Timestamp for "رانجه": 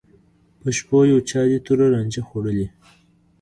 1.93-2.21